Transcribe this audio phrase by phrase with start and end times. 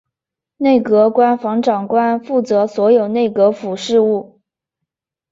[0.57, 4.41] 内阁官房长官负责所有内阁府事务。